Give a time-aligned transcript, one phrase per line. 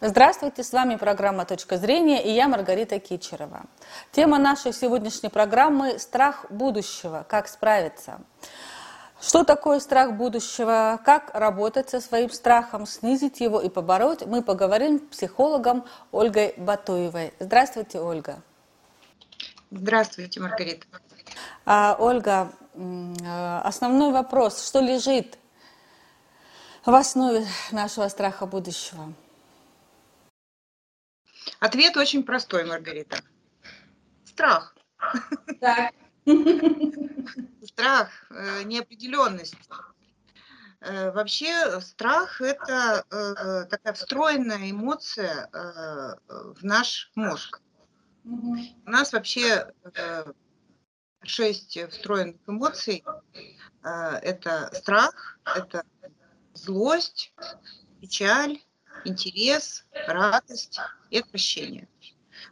[0.00, 3.62] Здравствуйте, с вами программа «Точка зрения» и я Маргарита Кичерова.
[4.12, 8.20] Тема нашей сегодняшней программы– страх будущего, как справиться.
[9.20, 14.98] Что такое страх будущего, как работать со своим страхом, снизить его и побороть, мы поговорим
[15.00, 17.34] с психологом Ольгой Батуевой.
[17.40, 18.40] Здравствуйте, Ольга.
[19.72, 20.86] Здравствуйте, Маргарита.
[21.66, 25.38] А, Ольга, э, основной вопрос, что лежит
[26.86, 29.12] в основе нашего страха будущего?
[31.60, 33.18] Ответ очень простой, Маргарита.
[34.24, 34.74] Страх.
[35.60, 35.94] Так.
[37.64, 39.56] Страх, э, неопределенность.
[40.80, 45.48] Э, вообще страх– это э, такая встроенная эмоция
[46.28, 47.60] в наш мозг.
[48.24, 49.72] У нас вообще
[51.22, 53.04] шесть встроенных эмоций.
[53.82, 55.84] Это страх, это
[56.52, 57.32] злость,
[58.00, 58.60] печаль,
[59.04, 60.78] интерес, радость
[61.10, 61.88] и отвращение.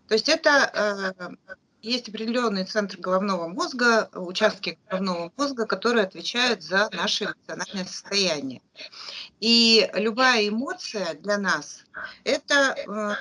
[0.08, 1.34] То есть это э,
[1.82, 8.62] есть определенный центр головного мозга, участки головного мозга, которые отвечают за наше эмоциональное состояние.
[9.40, 11.84] И любая эмоция для нас–
[12.24, 12.74] это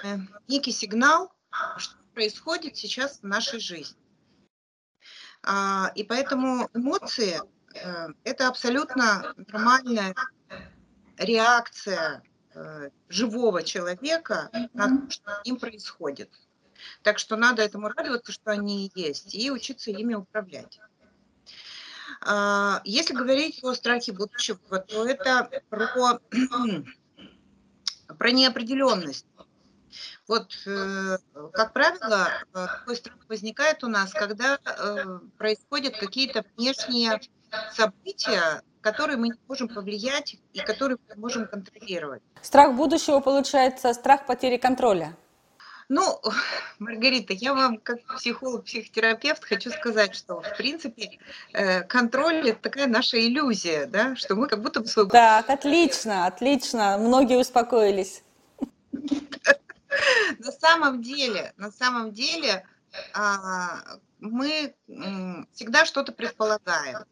[0.03, 1.31] э, некий сигнал,
[1.77, 3.97] что происходит сейчас в нашей жизни.
[5.43, 7.39] А, и поэтому эмоции
[7.75, 10.15] э,– это абсолютно нормальная
[11.17, 12.23] реакция
[13.09, 16.29] живого человека то, что с ним происходит.
[17.03, 20.79] Так что надо этому радоваться, что они есть, и учиться ими управлять.
[22.21, 26.19] А, если говорить о страхе будущего, то это про,
[28.17, 29.25] про неопределенность.
[30.27, 31.17] Вот, э,
[31.53, 34.57] как правило, э, такой страх возникает у нас, когда
[35.37, 37.21] происходят какие-то внешние
[37.73, 42.21] события, которые мы не можем повлиять и которые мы можем контролировать.
[42.41, 45.15] Страх будущего, получается, страх потери контроля.
[45.89, 46.19] Ну,
[46.79, 51.19] Маргарита, я вам как психолог, психотерапевт хочу сказать, что в принципе
[51.53, 55.09] э, контроль это такая наша иллюзия, да, что мы как будто бы свой...
[55.09, 58.23] Так, отлично, отлично, многие успокоились.
[60.39, 62.65] На самом деле, на самом деле
[63.13, 64.75] а, мы
[65.53, 67.05] всегда что-то предполагаем.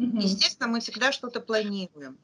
[0.00, 2.18] Естественно, мы всегда что-то планируем.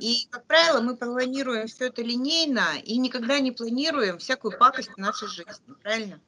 [0.00, 4.96] И, как правило, мы планируем все это линейно и никогда не планируем всякую пакость в
[4.96, 6.20] нашей жизни, правильно?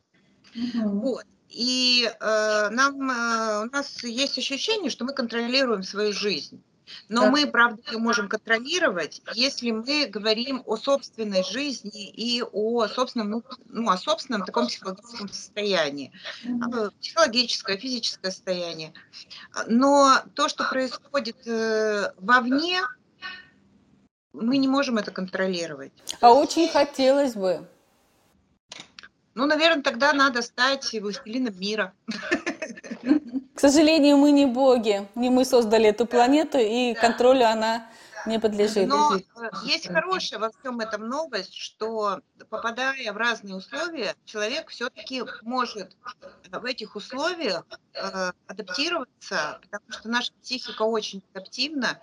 [0.75, 1.25] Вот.
[1.49, 6.63] И э, нам, э, у нас есть ощущение, что мы контролируем свою жизнь.
[7.09, 7.31] Но да.
[7.31, 13.91] мы, правда, ее можем контролировать, если мы говорим о собственной жизни и о собственном, ну,
[13.91, 16.13] о собственном таком психологическом состоянии.
[16.45, 16.93] Mm-hmm.
[17.01, 18.93] Психологическое, физическое состояние.
[19.67, 22.81] Но то, что происходит э, вовне,
[24.33, 25.93] мы не можем это контролировать.
[26.21, 27.67] А очень хотелось бы.
[29.35, 31.93] Ну, наверное, тогда надо стать властелином мира.
[33.59, 37.89] К сожалению, мы не боги, не мы создали эту планету, и контролю она
[38.25, 38.87] не подлежит.
[38.87, 39.21] Но э,
[39.65, 42.21] есть хорошая во всем этом новость, что
[42.51, 45.97] попадая в разные условия, человек все-таки может
[46.53, 47.65] в этих условиях
[47.95, 52.01] э, адаптироваться, потому что наша психика очень адаптивна,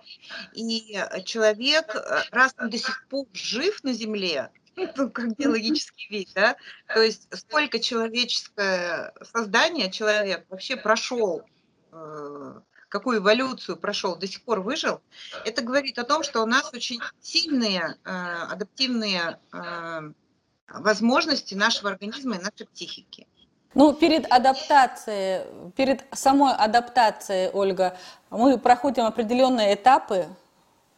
[0.52, 6.28] и человек, э, раз он до сих пор жив на Земле, ну, как биологический вид,
[6.34, 6.56] да,
[6.92, 11.42] то есть сколько человеческое создание человек вообще прошел,
[11.92, 15.00] э, какую эволюцию прошел, до сих пор выжил,
[15.44, 20.12] это говорит о том, что у нас очень сильные э, адаптивные э,
[20.68, 23.26] возможности нашего организма и нашей психики.
[23.74, 27.98] Ну, перед адаптацией, перед самой адаптацией, Ольга,
[28.30, 30.28] мы проходим определенные этапы,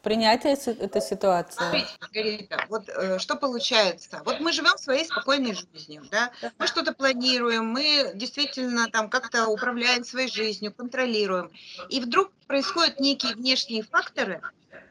[0.03, 1.57] принятие этой ситуации?
[1.57, 4.23] Смотрите, Маргарита, вот э, что получается.
[4.25, 6.31] Вот мы живем своей спокойной жизнью, да?
[6.59, 11.51] Мы что-то планируем, мы действительно там как-то управляем своей жизнью, контролируем.
[11.89, 14.41] И вдруг происходят некие внешние факторы,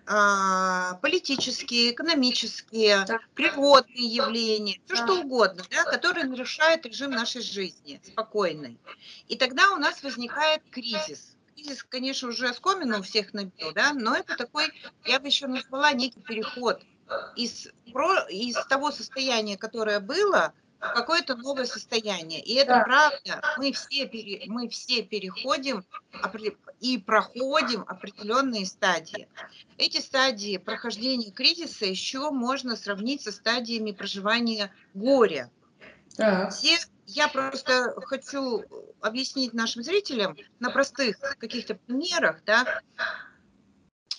[0.10, 3.20] а, политические, экономические, да.
[3.34, 5.04] природные явления, все да.
[5.04, 8.78] что угодно, да, которые нарушают режим нашей жизни спокойной.
[9.28, 14.16] И тогда у нас возникает кризис кризис, конечно, уже скомину у всех набил, да, но
[14.16, 14.72] это такой,
[15.06, 16.82] я бы еще назвала некий переход
[17.36, 22.40] из, про, из того состояния, которое было, в какое-то новое состояние.
[22.40, 22.84] И это да.
[22.84, 25.84] правда, мы все, пере, мы все переходим
[26.80, 29.28] и проходим определенные стадии.
[29.80, 35.50] Эти стадии прохождения кризиса еще можно сравнить со стадиями проживания горя.
[36.50, 38.64] Все я просто хочу
[39.02, 42.82] объяснить нашим зрителям на простых каких-то примерах, да,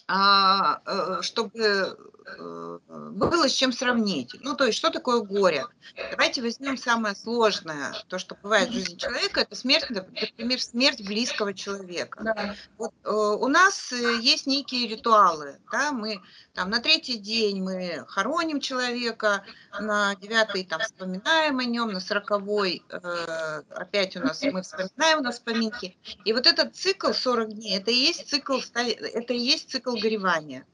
[0.06, 1.98] а, э, чтобы
[2.38, 4.34] было с чем сравнить.
[4.40, 5.66] Ну, то есть, что такое горе?
[6.10, 11.54] Давайте возьмем самое сложное, то, что бывает в жизни человека, это смерть, например, смерть близкого
[11.54, 12.22] человека.
[12.22, 12.54] Да.
[12.76, 16.20] Вот э, у нас э, есть некие ритуалы, да, мы
[16.54, 19.44] там на третий день мы хороним человека,
[19.78, 25.30] на девятый там вспоминаем о нем, на сороковой э, опять у нас мы вспоминаем на
[25.30, 25.96] вспоминки.
[26.24, 30.66] И вот этот цикл 40 дней, это и есть цикл, это и есть цикл горевания.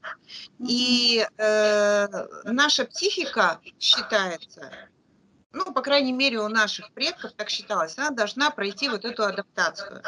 [0.57, 1.44] И э,
[2.43, 4.71] наша психика считается,
[5.55, 10.01] ну, по крайней мере, у наших предков так считалось, она должна пройти вот эту адаптацию.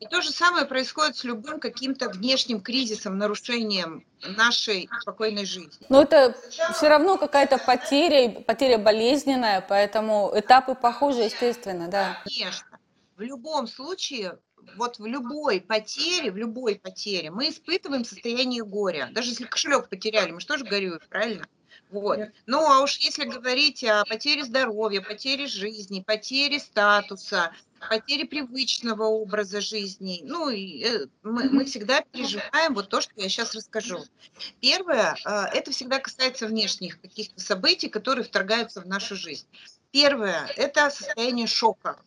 [0.00, 4.04] И то же самое происходит с любым каким-то внешним кризисом, нарушением
[4.36, 5.86] нашей спокойной жизни.
[5.88, 6.34] Но это
[6.74, 12.20] все равно какая-то потеря, потеря болезненная, поэтому этапы похожи, естественно, да.
[12.24, 12.66] Конечно.
[13.16, 14.38] В любом случае,
[14.76, 19.08] вот в любой потере, в любой потере мы испытываем состояние горя.
[19.12, 21.46] Даже если кошелек потеряли, мы же тоже горюем, правильно?
[21.90, 22.18] Вот.
[22.46, 27.52] Ну, а уж если говорить о потере здоровья, потере жизни, потере статуса,
[27.88, 33.28] потере привычного образа жизни, ну, и, э, мы, мы всегда переживаем вот то, что я
[33.28, 34.04] сейчас расскажу.
[34.60, 39.46] Первое, э, это всегда касается внешних каких-то событий, которые вторгаются в нашу жизнь.
[39.90, 41.98] Первое, это состояние шока.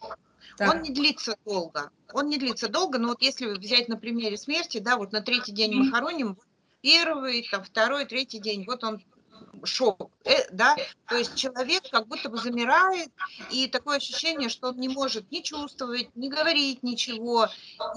[0.61, 0.75] Так.
[0.75, 1.89] Он не длится долго.
[2.13, 5.51] Он не длится долго, но вот если взять на примере смерти, да, вот на третий
[5.51, 6.37] день мы хороним,
[6.81, 9.01] первый, там, второй, третий день, вот он
[9.63, 10.75] шок, э, да,
[11.07, 13.09] то есть человек как будто бы замирает,
[13.49, 17.47] и такое ощущение, что он не может ни чувствовать, ни говорить ничего,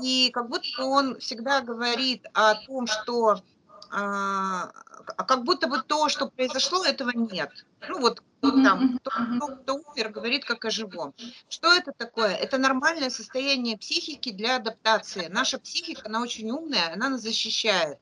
[0.02, 3.42] и как будто он всегда говорит о том, что
[3.96, 4.72] а,
[5.16, 7.50] а как будто бы то, что произошло, этого нет.
[7.88, 11.14] Ну вот там, кто, кто, кто умер, говорит как о живом.
[11.48, 12.34] Что это такое?
[12.34, 15.28] Это нормальное состояние психики для адаптации.
[15.28, 17.98] Наша психика, она очень умная, она нас защищает.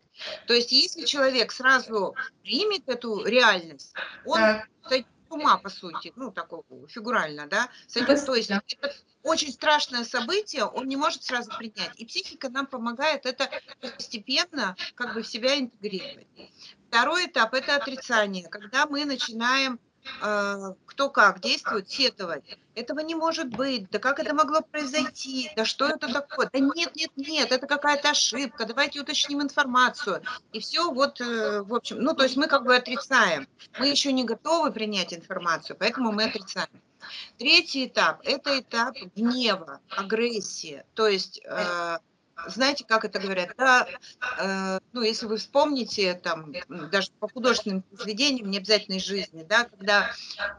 [0.46, 3.92] То есть если человек сразу примет эту реальность,
[4.24, 4.40] он
[4.88, 10.64] с ума, по сути, ну, такого фигурально, да, сойдет, то есть это очень страшное событие,
[10.64, 11.92] он не может сразу принять.
[11.96, 13.50] И психика нам помогает это
[13.80, 16.26] постепенно как бы в себя интегрировать.
[16.88, 19.80] Второй этап– это отрицание, когда мы начинаем
[20.86, 22.58] кто как действует, сетовать.
[22.74, 23.90] Этого не может быть.
[23.90, 25.50] Да как это могло произойти?
[25.56, 26.48] Да что это такое?
[26.52, 28.64] Да нет, нет, нет, это какая-то ошибка.
[28.64, 30.22] Давайте уточним информацию.
[30.52, 33.46] И все вот, э, в общем, ну то есть мы как бы отрицаем.
[33.78, 36.68] Мы еще не готовы принять информацию, поэтому мы отрицаем.
[37.36, 40.84] Третий этап– это этап гнева, агрессии.
[40.94, 41.98] То есть э,
[42.46, 43.86] знаете, как это говорят, да,
[44.38, 46.52] э, ну, если вы вспомните, там,
[46.90, 50.10] даже по художественным произведениям, не обязательной жизни, да, когда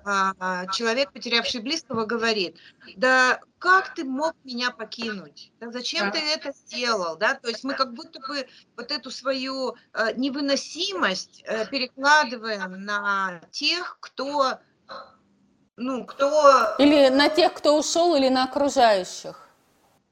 [0.05, 2.57] э, человек, потерявший близкого, говорит,
[2.95, 5.53] да как ты мог меня покинуть?
[5.61, 6.11] Да зачем да.
[6.11, 7.15] ты это сделал?
[7.15, 7.35] Да?
[7.35, 13.97] То есть мы как будто бы вот эту свою э, невыносимость э, перекладываем на тех,
[14.01, 14.59] кто,
[15.77, 16.75] ну, кто...
[16.77, 19.47] Или на тех, кто ушел, или на окружающих.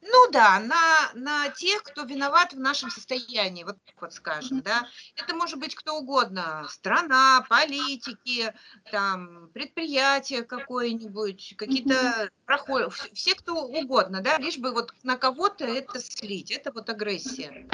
[0.01, 4.87] Ну да, на, на тех, кто виноват в нашем состоянии, вот так вот скажем, да.
[5.15, 8.51] Это может быть кто угодно, страна, политики,
[8.91, 15.99] там, предприятие какое-нибудь, какие-то проходы, все кто угодно, да, лишь бы вот на кого-то это
[15.99, 17.67] слить, это вот агрессия.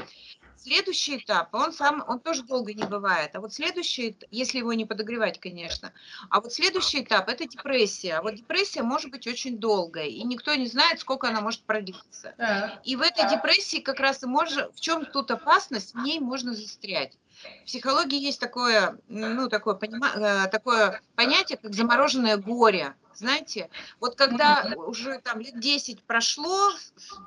[0.57, 3.35] Следующий этап, он сам, он тоже долго не бывает.
[3.35, 5.93] А вот следующий, если его не подогревать, конечно.
[6.29, 8.15] А вот следующий этап– это депрессия.
[8.15, 12.35] А вот депрессия может быть очень долгая, и никто не знает, сколько она может продлиться.
[12.83, 16.53] И в этой депрессии как раз и можно, в чем тут опасность, в ней можно
[16.53, 17.17] застрять.
[17.61, 22.95] В психологии есть такое, ну, такое, понима, э, такое понятие, как замороженное горе.
[23.17, 26.71] Знаете, вот когда уже там лет 10 прошло,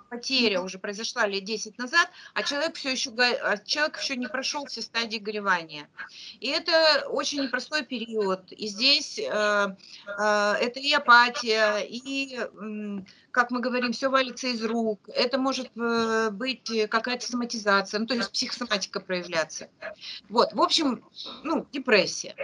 [0.09, 4.67] потеря уже произошла лет 10 назад, а человек все еще, а человек еще не прошел
[4.67, 5.89] все стадии горевания.
[6.39, 8.53] И это очень непростой период.
[8.53, 14.63] И здесь э, э, это и апатия, и э, как мы говорим, все валится из
[14.65, 15.01] рук.
[15.09, 19.69] Это может э, быть какая-то соматизация, ну, то есть психосоматика проявляться.
[20.29, 21.05] Вот, в общем,
[21.43, 22.35] ну, депрессия.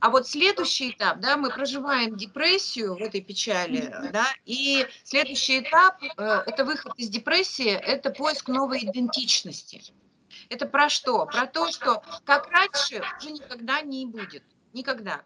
[0.00, 6.02] А вот следующий этап, да, мы проживаем депрессию в этой печали, да, и следующий этап
[6.02, 9.82] э,– это выход из депрессии, это поиск новой идентичности.
[10.48, 11.26] Это про что?
[11.26, 14.42] Про то, что как раньше уже никогда не будет.
[14.72, 15.22] Никогда.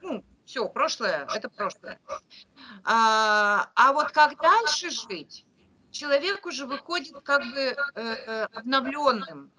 [0.00, 1.98] Ну, все, прошлое– это прошлое.
[2.84, 5.46] А, а вот как дальше жить,
[5.90, 9.50] человек уже выходит как бы э, э обновленным,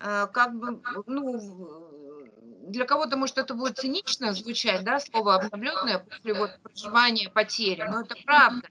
[0.00, 2.28] э, как бы, ну,
[2.66, 8.00] для кого-то, может, это будет цинично звучать, да, слово обновленное после вот проживания потери, но
[8.00, 8.68] это правда.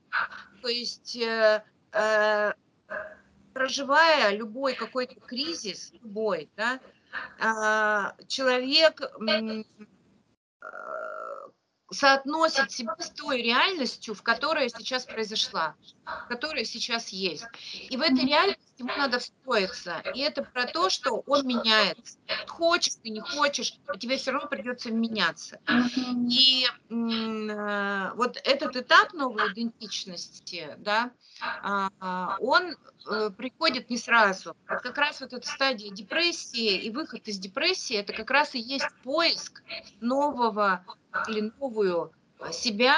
[0.61, 2.53] То есть, э, э,
[3.53, 6.81] проживая любой какой-то кризис, любой, да,
[7.39, 9.01] а, человек
[11.91, 15.75] соотносит себя с той реальностью, в которой сейчас произошла,
[16.27, 17.45] которая сейчас есть.
[17.89, 20.01] И в этой реальности ему надо встроиться.
[20.13, 22.17] И это про то, что он меняется.
[22.47, 25.59] Хочешь ты, не хочешь, а тебе все равно придется меняться.
[26.29, 31.11] И э, вот этот этап новой идентичности, да,
[31.41, 31.87] э,
[32.39, 32.75] он
[33.09, 34.55] э, приходит не сразу.
[34.69, 38.59] Вот как раз вот эта стадия депрессии и выход из депрессии, это как раз и
[38.59, 39.61] есть поиск
[39.99, 40.85] нового
[41.27, 42.11] или новую
[42.51, 42.97] себя.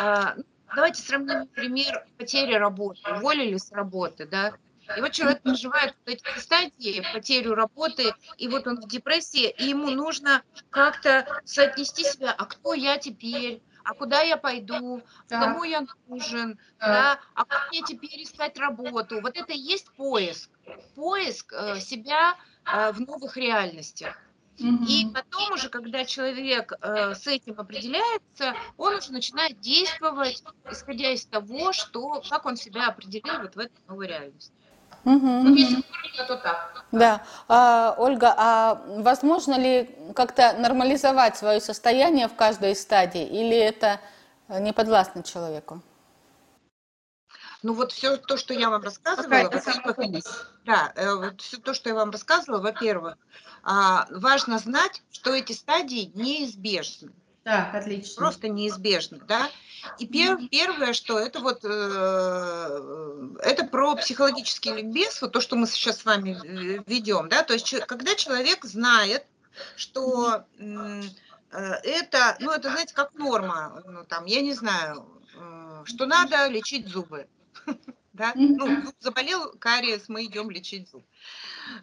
[0.00, 0.36] Э,
[0.74, 4.54] давайте сравним, например, потери работы, уволили с работы, да,
[4.96, 9.64] и вот человек переживает вот эти стадии, потерю работы, и вот он в депрессии, и
[9.64, 15.40] ему нужно как-то соотнести себя, а кто я теперь, а куда я пойду, да.
[15.40, 16.86] кому я нужен, да.
[16.86, 19.20] да, а как мне теперь искать работу.
[19.20, 20.50] Вот это и есть поиск,
[20.94, 24.18] поиск э, себя э, в новых реальностях.
[24.58, 31.26] И потом уже, когда человек э, с этим определяется, он уже начинает действовать, исходя из
[31.26, 34.52] того, что, как он себя определил вот в этой новой реальности.
[35.04, 35.26] Угу.
[35.26, 35.82] Ну, если
[36.26, 36.84] то так.
[36.90, 37.22] Да.
[37.48, 44.00] А, Ольга, а возможно ли как-то нормализовать свое состояние в каждой из стадий, или это
[44.48, 45.82] не подвластно человеку?
[47.62, 49.28] Ну вот все то, что я вам рассказывала,
[50.64, 53.16] да, э, вот все то, что я вам рассказывала, во-первых,
[53.62, 57.12] а, важно знать, что эти стадии неизбежны.
[57.42, 58.16] Так, отлично.
[58.16, 59.48] Просто неизбежно, да.
[59.98, 65.66] И пер, первое, что это вот, э, это про психологический ликбез, вот то, что мы
[65.68, 69.26] сейчас с вами э, ведем, да, то есть когда человек знает,
[69.76, 71.02] что э,
[71.50, 76.88] это, ну, это, знаете, как норма, ну, там, я не знаю, э, что надо лечить
[76.88, 77.28] зубы,
[78.12, 81.04] да, ну, заболел кариес, мы идем лечить зуб.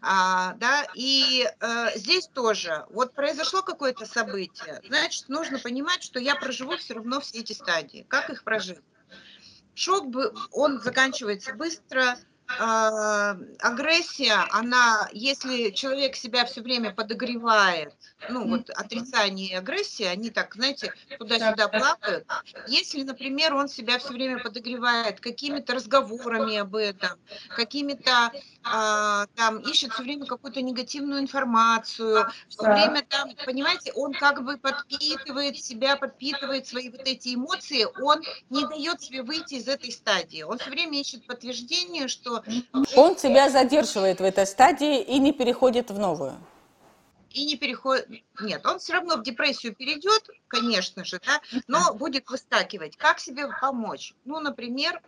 [0.01, 6.35] А, да, и э, здесь тоже, вот произошло какое-то событие, значит, нужно понимать, что я
[6.35, 8.05] проживу все равно все эти стадии.
[8.07, 8.79] Как их прожить?
[9.75, 10.05] Шок,
[10.51, 17.93] он заканчивается быстро, агрессия, она, если человек себя все время подогревает,
[18.29, 22.25] ну вот отрицание и агрессия, они так, знаете, туда-сюда плавают.
[22.67, 27.19] Если, например, он себя все время подогревает какими-то разговорами об этом,
[27.55, 28.31] какими-то
[28.63, 34.57] а, там ищет все время какую-то негативную информацию, все время там, понимаете, он как бы
[34.57, 40.43] подпитывает себя, подпитывает свои вот эти эмоции, он не дает себе выйти из этой стадии.
[40.43, 42.32] Он все время ищет подтверждение, что...
[42.95, 46.37] Он себя задерживает в этой стадии и не переходит в новую
[47.33, 48.07] и не переходит,
[48.39, 52.95] нет, он все равно в депрессию перейдет, конечно же, да, но будет выскакивать.
[52.95, 54.13] Как себе помочь?
[54.23, 55.01] Ну, например,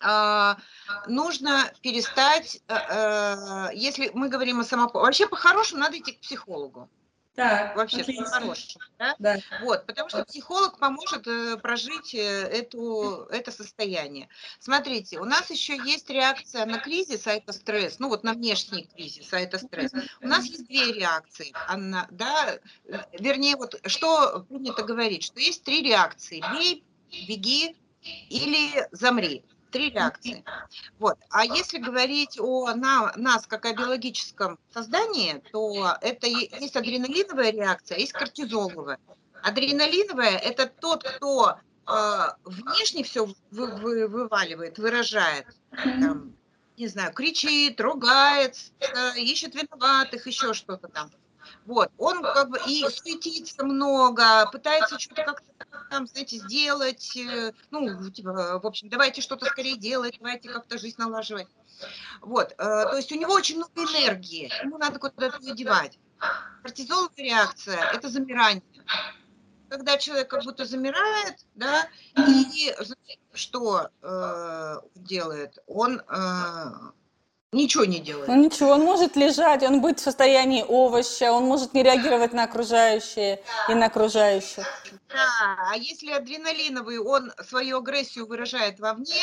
[0.00, 0.58] а,
[1.06, 6.88] нужно перестать, э, э, если мы говорим о самопомощи, вообще по-хорошему надо идти к психологу.
[7.34, 8.84] Так, вообще по-хорошему.
[8.98, 9.14] Да?
[9.18, 9.36] Да.
[9.62, 14.28] Вот, потому что психолог поможет э, прожить эту, это состояние.
[14.58, 18.88] Смотрите, у нас еще есть реакция на кризис, а это стресс, ну вот на внешний
[18.94, 19.92] кризис, а это стресс.
[20.20, 22.58] У нас есть две реакции, Анна, да,
[23.12, 26.42] вернее, вот что принято говорить, что есть три реакции.
[26.52, 26.84] Бей,
[27.28, 27.76] беги
[28.28, 30.44] или замри три реакции.
[30.98, 31.18] Вот.
[31.30, 37.96] А если говорить о на, нас как о биологическом создании, то это есть адреналиновая реакция,
[37.96, 38.98] а есть кортизоловая.
[39.42, 41.92] Адреналиновая– это тот, кто э,
[42.44, 45.46] внешне все вы, вы, вываливает, выражает.
[45.70, 46.34] Там,
[46.76, 48.72] не знаю, кричит, ругается,
[49.16, 51.10] ищет виноватых, еще что-то там.
[51.70, 55.46] Вот, он как бы и суетится много, пытается что-то как-то
[55.88, 60.96] там, знаете, сделать, э, ну, типа, в общем, давайте что-то скорее делать, давайте как-то жизнь
[60.98, 61.46] налаживать.
[62.22, 65.96] Вот, э, то есть у него очень много энергии, ему надо куда-то ее девать.
[66.64, 68.64] Кортизоловая реакция– это замирание.
[69.68, 72.74] Когда человек как будто замирает, да, и
[73.32, 75.56] что э, делает?
[75.68, 76.90] Он э,
[77.52, 78.28] ничего не делает.
[78.28, 82.44] Ну ничего, он может лежать, он будет в состоянии овоща, он может не реагировать на
[82.44, 83.72] окружающие да.
[83.72, 84.64] и на окружающих.
[85.08, 89.22] Да, а если адреналиновый, он свою агрессию выражает вовне,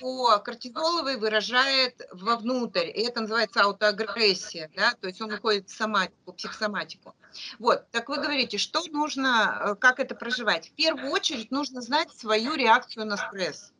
[0.00, 6.32] то кортизоловый выражает вовнутрь, и это называется аутоагрессия, да, то есть он уходит в соматику,
[6.32, 7.14] психосоматику.
[7.60, 10.70] Вот, так вы говорите, что нужно, э, как это проживать?
[10.70, 13.72] В первую очередь нужно знать свою реакцию на стресс.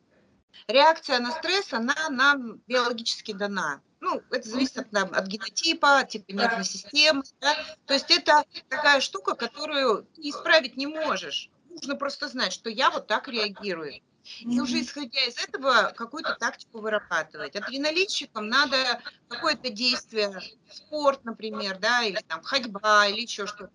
[0.67, 3.81] Реакция на стресс, она нам биологически дана.
[3.99, 7.23] Ну, это зависит от, от генотипа, типа нервной системы.
[7.39, 7.55] Да?
[7.85, 11.49] То есть это такая штука, которую исправить не можешь.
[11.69, 14.01] Нужно просто знать, что я вот так реагирую.
[14.39, 17.55] И уже исходя из этого какую-то тактику вырабатывать.
[17.55, 20.39] Адреналинщикам надо какое-то действие,
[20.69, 23.71] спорт, например, да, или там ходьба, или еще что-то.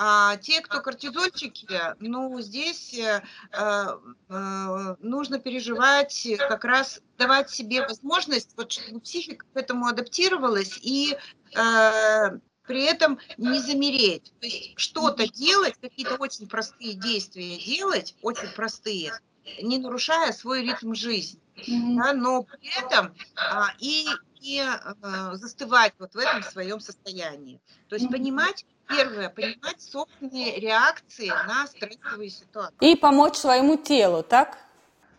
[0.00, 1.66] А те, кто кортизольчики,
[1.98, 9.56] ну, здесь э, э, нужно переживать, как раз давать себе возможность, вот, чтобы психика к
[9.56, 11.16] этому адаптировалась и
[11.56, 12.38] э,
[12.68, 14.32] при этом не замереть.
[14.38, 19.12] То есть что-то делать, какие-то очень простые действия делать, очень простые,
[19.60, 21.40] не нарушая свой ритм жизни.
[21.56, 21.96] Mm-hmm.
[21.96, 24.06] Да, но при этом а, и,
[24.40, 27.60] и а, застывать вот в этом своем состоянии.
[27.88, 32.76] То есть понимать, первое, понимать собственные реакции на стрессовые ситуации.
[32.80, 34.58] И помочь своему телу, так?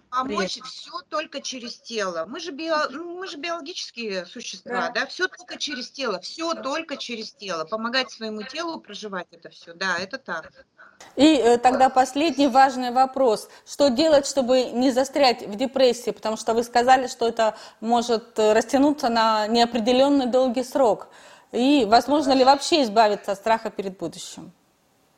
[0.09, 2.25] Помочь все только через тело.
[2.27, 5.05] Мы же, био, ну, мы же биологические существа, да, да?
[5.05, 7.65] все только через тело, все только через тело.
[7.65, 10.51] Помогать своему телу проживать это все, да, это так.
[11.15, 13.49] И э, тогда последний важный вопрос.
[13.67, 16.11] Что делать, чтобы не застрять в депрессии?
[16.11, 21.07] Потому что вы сказали, что это может э, растянуться на неопределенный долгий срок.
[21.51, 24.51] И возможно ли вообще избавиться от страха перед будущим?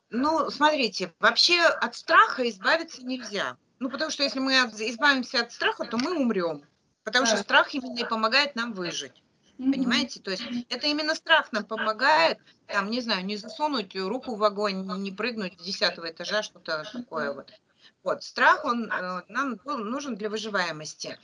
[0.09, 3.55] Ну, смотрите, вообще от страха избавиться нельзя.
[3.81, 6.61] Ну, потому что если мы избавимся от страха, то мы умрем.
[7.03, 9.23] Потому что страх именно и помогает нам выжить.
[9.57, 10.19] Понимаете?
[10.19, 14.85] То есть это именно страх нам помогает, там, не знаю, не засунуть руку в огонь,
[15.01, 17.51] не прыгнуть с десятого этажа, что-то такое вот.
[18.03, 21.17] Вот, страх, он э, нам нужен для выживаемости.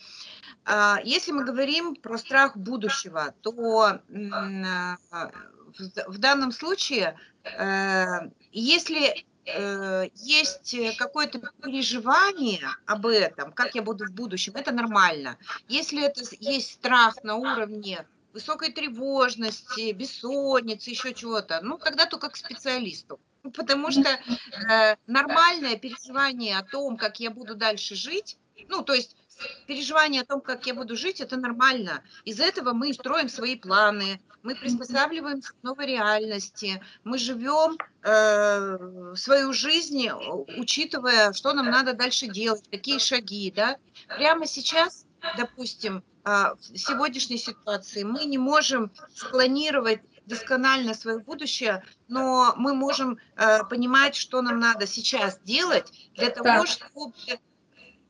[0.65, 9.26] Э, если мы говорим про страх будущего, то э, в, в данном случае, э, если
[9.47, 15.37] э, есть какое-то переживание об этом, как я буду в будущем, это нормально.
[15.67, 22.37] Если это есть страх на уровне высокой тревожности, бессонницы, еще чего-то, ну, тогда только к
[22.37, 23.19] специалисту.
[23.43, 28.37] Ну, потому что э, нормальное переживание о том, как я буду дальше жить,
[28.67, 29.15] ну, то есть
[29.65, 32.03] переживание о том, как я буду жить, это нормально.
[32.25, 39.53] Из этого мы строим свои планы, мы приспосабливаемся к новой реальности, мы живем э, свою
[39.53, 40.09] жизнь,
[40.57, 43.77] учитывая, что нам надо дальше делать, какие шаги, да.
[44.07, 45.05] Прямо сейчас,
[45.37, 53.17] допустим, а, в сегодняшней ситуации мы не можем спланировать досконально свое будущее, но мы можем
[53.37, 56.67] э, понимать, что нам надо сейчас делать для того, так.
[56.67, 57.13] чтобы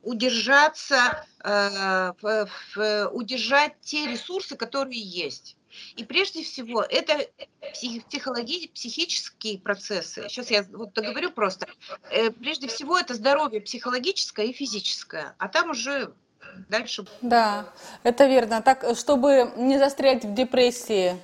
[0.02, 2.12] удержаться, э,
[3.12, 5.56] удержать те ресурсы, которые есть.
[5.96, 7.28] И прежде всего, это
[7.72, 10.28] психологические, психические процессы.
[10.28, 11.66] Сейчас я вот договорю просто.
[12.10, 16.12] Э, прежде всего, это здоровье психологическое и физическое, а там уже
[16.68, 17.04] дальше...
[17.22, 17.68] Да,
[18.02, 18.62] это верно.
[18.62, 21.20] Так, чтобы не застрять в депрессии,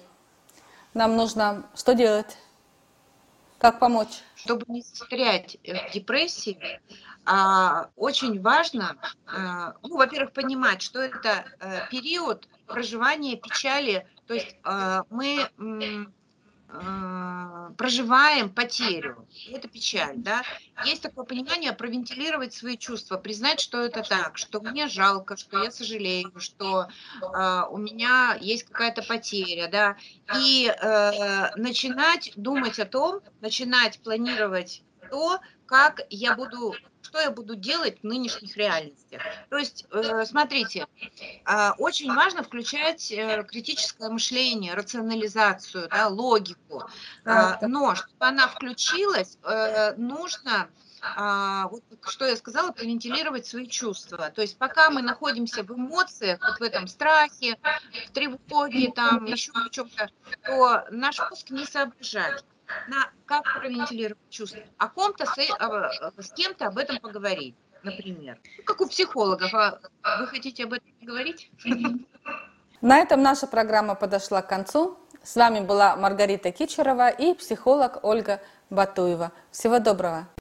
[0.93, 2.37] нам нужно что делать?
[3.59, 4.21] Как помочь?
[4.37, 6.81] Чтобы не застрять в депрессии,
[7.97, 15.05] очень важно, а, ну, во-первых, понимать, что это а, период проживания печали, то есть а,
[15.11, 15.49] мы
[16.77, 19.29] а, проживаем потерю.
[19.51, 20.43] Это печаль, да.
[20.85, 25.71] Есть такое понимание провентилировать свои чувства, признать, что это так, что мне жалко, что я
[25.71, 26.89] сожалею, что
[27.21, 29.97] э, у меня есть какая-то потеря, да.
[30.37, 37.55] И э, начинать думать о том, начинать планировать то, как я буду что я буду
[37.55, 39.23] делать в нынешних реальностях.
[39.51, 40.87] То есть, э, смотрите,
[41.45, 46.85] а, очень важно включать э, критическое мышление, рационализацию, да, логику.
[47.25, 50.69] А, но чтобы она включилась, э, нужно
[51.17, 54.33] а, вот что я сказала, провентилировать свои чувства.
[54.35, 57.59] То есть пока мы находимся в эмоциях, вот в этом страхе,
[58.07, 60.09] в тревоге, там, еще в чем-то,
[60.47, 62.43] то наш мозг не соображает
[62.89, 68.39] на как провентилировать чувства, о ком-то с, а, с кем-то об этом поговорить, например.
[68.65, 69.53] Как у психологов.
[69.55, 69.81] А
[70.21, 71.51] вы хотите об этом говорить?
[72.81, 74.99] На этом наша программа подошла к концу.
[75.23, 79.33] С вами была Маргарита Кичерова и психолог Ольга Батуева.
[79.51, 80.29] Всего доброго.